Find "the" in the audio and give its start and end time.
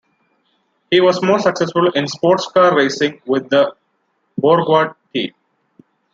3.51-3.75